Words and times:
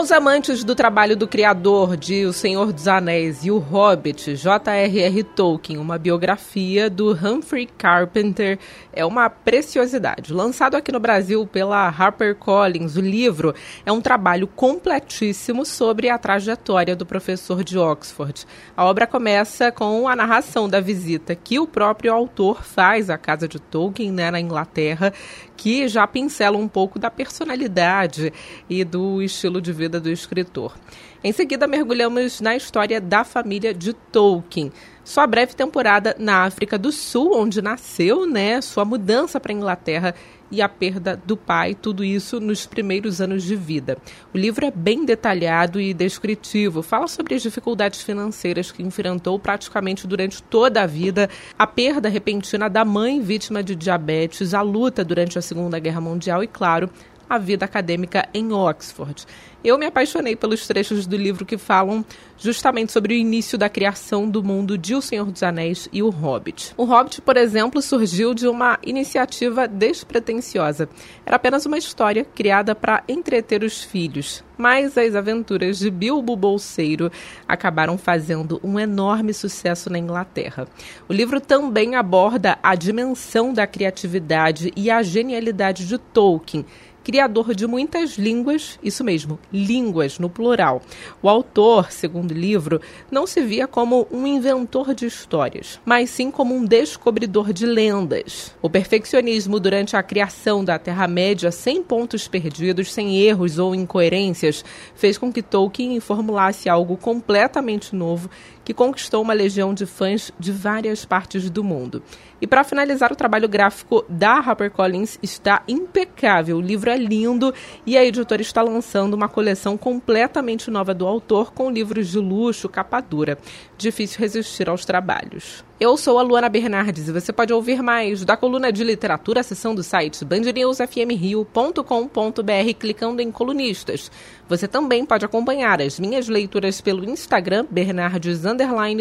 Aos 0.00 0.10
amantes 0.10 0.64
do 0.64 0.74
trabalho 0.74 1.14
do 1.14 1.28
criador 1.28 1.94
de 1.94 2.24
O 2.24 2.32
Senhor 2.32 2.72
dos 2.72 2.88
Anéis 2.88 3.44
e 3.44 3.50
O 3.50 3.58
Hobbit, 3.58 4.34
J.R.R. 4.34 5.22
Tolkien, 5.22 5.78
uma 5.78 5.98
biografia 5.98 6.88
do 6.88 7.12
Humphrey 7.12 7.66
Carpenter, 7.66 8.58
é 8.94 9.04
uma 9.04 9.28
preciosidade. 9.28 10.32
Lançado 10.32 10.74
aqui 10.74 10.90
no 10.90 10.98
Brasil 10.98 11.46
pela 11.46 11.86
HarperCollins, 11.86 12.96
o 12.96 13.00
livro 13.02 13.54
é 13.84 13.92
um 13.92 14.00
trabalho 14.00 14.46
completíssimo 14.46 15.66
sobre 15.66 16.08
a 16.08 16.16
trajetória 16.16 16.96
do 16.96 17.04
professor 17.04 17.62
de 17.62 17.76
Oxford. 17.76 18.46
A 18.74 18.86
obra 18.86 19.06
começa 19.06 19.70
com 19.70 20.08
a 20.08 20.16
narração 20.16 20.66
da 20.66 20.80
visita 20.80 21.34
que 21.34 21.58
o 21.58 21.66
próprio 21.66 22.14
autor 22.14 22.64
faz 22.64 23.10
à 23.10 23.18
casa 23.18 23.46
de 23.46 23.60
Tolkien, 23.60 24.10
né, 24.10 24.30
na 24.30 24.40
Inglaterra, 24.40 25.12
que 25.58 25.86
já 25.88 26.06
pincela 26.06 26.56
um 26.56 26.66
pouco 26.66 26.98
da 26.98 27.10
personalidade 27.10 28.32
e 28.66 28.82
do 28.82 29.20
estilo 29.20 29.60
de 29.60 29.70
vida 29.74 29.89
do 29.98 30.10
escritor. 30.10 30.76
Em 31.24 31.32
seguida, 31.32 31.66
mergulhamos 31.66 32.40
na 32.40 32.54
história 32.54 33.00
da 33.00 33.24
família 33.24 33.74
de 33.74 33.92
Tolkien. 33.92 34.70
Sua 35.02 35.26
breve 35.26 35.54
temporada 35.54 36.14
na 36.18 36.44
África 36.44 36.78
do 36.78 36.92
Sul, 36.92 37.34
onde 37.34 37.60
nasceu, 37.60 38.26
né? 38.26 38.60
Sua 38.60 38.84
mudança 38.84 39.40
para 39.40 39.52
a 39.52 39.56
Inglaterra 39.56 40.14
e 40.50 40.60
a 40.60 40.68
perda 40.68 41.20
do 41.24 41.36
pai, 41.36 41.74
tudo 41.74 42.02
isso 42.02 42.40
nos 42.40 42.66
primeiros 42.66 43.20
anos 43.20 43.44
de 43.44 43.54
vida. 43.54 43.96
O 44.34 44.38
livro 44.38 44.66
é 44.66 44.70
bem 44.70 45.04
detalhado 45.04 45.80
e 45.80 45.94
descritivo, 45.94 46.82
fala 46.82 47.06
sobre 47.06 47.34
as 47.34 47.42
dificuldades 47.42 48.02
financeiras 48.02 48.72
que 48.72 48.82
enfrentou 48.82 49.38
praticamente 49.38 50.06
durante 50.06 50.42
toda 50.42 50.82
a 50.82 50.86
vida, 50.86 51.30
a 51.58 51.66
perda 51.66 52.08
repentina 52.08 52.68
da 52.68 52.84
mãe 52.84 53.20
vítima 53.20 53.62
de 53.62 53.76
diabetes, 53.76 54.52
a 54.52 54.62
luta 54.62 55.04
durante 55.04 55.38
a 55.38 55.42
Segunda 55.42 55.78
Guerra 55.78 56.00
Mundial 56.00 56.42
e, 56.42 56.48
claro, 56.48 56.90
a 57.30 57.38
vida 57.38 57.64
acadêmica 57.64 58.28
em 58.34 58.52
Oxford. 58.52 59.24
Eu 59.62 59.78
me 59.78 59.86
apaixonei 59.86 60.34
pelos 60.34 60.66
trechos 60.66 61.06
do 61.06 61.16
livro 61.16 61.46
que 61.46 61.56
falam 61.56 62.04
justamente 62.38 62.90
sobre 62.90 63.14
o 63.14 63.16
início 63.16 63.58
da 63.58 63.68
criação 63.68 64.28
do 64.28 64.42
mundo 64.42 64.76
de 64.76 64.94
O 64.94 65.02
Senhor 65.02 65.30
dos 65.30 65.42
Anéis 65.42 65.86
e 65.92 66.02
O 66.02 66.08
Hobbit. 66.08 66.72
O 66.76 66.84
Hobbit, 66.84 67.20
por 67.20 67.36
exemplo, 67.36 67.82
surgiu 67.82 68.32
de 68.32 68.48
uma 68.48 68.78
iniciativa 68.82 69.68
despretensiosa. 69.68 70.88
Era 71.24 71.36
apenas 71.36 71.66
uma 71.66 71.76
história 71.76 72.24
criada 72.24 72.74
para 72.74 73.04
entreter 73.06 73.62
os 73.62 73.84
filhos. 73.84 74.42
Mas 74.56 74.96
as 74.96 75.14
aventuras 75.14 75.78
de 75.78 75.90
Bilbo 75.90 76.36
Bolseiro 76.36 77.12
acabaram 77.46 77.96
fazendo 77.96 78.60
um 78.62 78.78
enorme 78.78 79.32
sucesso 79.32 79.90
na 79.90 79.98
Inglaterra. 79.98 80.66
O 81.08 81.12
livro 81.12 81.40
também 81.40 81.96
aborda 81.96 82.58
a 82.62 82.74
dimensão 82.74 83.52
da 83.52 83.66
criatividade 83.66 84.72
e 84.74 84.90
a 84.90 85.02
genialidade 85.02 85.86
de 85.86 85.96
Tolkien 85.98 86.64
criador 87.10 87.56
de 87.56 87.66
muitas 87.66 88.16
línguas, 88.16 88.78
isso 88.80 89.02
mesmo, 89.02 89.36
línguas 89.52 90.20
no 90.20 90.30
plural. 90.30 90.80
O 91.20 91.28
autor, 91.28 91.90
segundo 91.90 92.30
o 92.30 92.34
livro, 92.34 92.80
não 93.10 93.26
se 93.26 93.40
via 93.40 93.66
como 93.66 94.06
um 94.12 94.24
inventor 94.24 94.94
de 94.94 95.06
histórias, 95.06 95.80
mas 95.84 96.08
sim 96.08 96.30
como 96.30 96.54
um 96.54 96.64
descobridor 96.64 97.52
de 97.52 97.66
lendas. 97.66 98.54
O 98.62 98.70
perfeccionismo 98.70 99.58
durante 99.58 99.96
a 99.96 100.04
criação 100.04 100.64
da 100.64 100.78
Terra-média, 100.78 101.50
sem 101.50 101.82
pontos 101.82 102.28
perdidos, 102.28 102.92
sem 102.92 103.18
erros 103.18 103.58
ou 103.58 103.74
incoerências, 103.74 104.64
fez 104.94 105.18
com 105.18 105.32
que 105.32 105.42
Tolkien 105.42 105.98
formulasse 105.98 106.68
algo 106.68 106.96
completamente 106.96 107.92
novo 107.92 108.30
que 108.64 108.74
conquistou 108.74 109.20
uma 109.20 109.32
legião 109.32 109.74
de 109.74 109.84
fãs 109.84 110.30
de 110.38 110.52
várias 110.52 111.04
partes 111.04 111.50
do 111.50 111.64
mundo. 111.64 112.04
E 112.40 112.46
para 112.46 112.62
finalizar, 112.62 113.12
o 113.12 113.16
trabalho 113.16 113.48
gráfico 113.48 114.04
da 114.08 114.34
HarperCollins 114.34 115.18
está 115.22 115.62
impecável. 115.66 116.58
O 116.58 116.60
livro 116.60 116.88
é 116.88 116.96
lindo 117.00 117.52
e 117.84 117.98
a 117.98 118.04
editora 118.04 118.40
está 118.40 118.62
lançando 118.62 119.14
uma 119.14 119.28
coleção 119.28 119.76
completamente 119.76 120.70
nova 120.70 120.94
do 120.94 121.06
autor 121.06 121.52
com 121.52 121.70
livros 121.70 122.08
de 122.08 122.18
luxo, 122.18 122.68
capa 122.68 123.00
dura. 123.00 123.36
Difícil 123.76 124.20
resistir 124.20 124.68
aos 124.68 124.84
trabalhos. 124.84 125.64
Eu 125.80 125.96
sou 125.96 126.18
a 126.18 126.22
Luana 126.22 126.48
Bernardes 126.48 127.08
e 127.08 127.12
você 127.12 127.32
pode 127.32 127.52
ouvir 127.52 127.82
mais 127.82 128.24
da 128.24 128.36
coluna 128.36 128.70
de 128.70 128.84
literatura, 128.84 129.42
seção 129.42 129.74
do 129.74 129.82
site 129.82 130.24
bandnewsfmrio.com.br 130.24 132.74
clicando 132.78 133.22
em 133.22 133.32
colunistas. 133.32 134.10
Você 134.48 134.68
também 134.68 135.06
pode 135.06 135.24
acompanhar 135.24 135.80
as 135.80 135.98
minhas 135.98 136.28
leituras 136.28 136.80
pelo 136.80 137.04
Instagram 137.04 137.66
Bernardes 137.70 138.42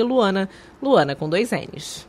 Luana, 0.01 0.49
Luana 0.81 1.15
com 1.15 1.29
dois 1.29 1.51
N's. 1.51 2.08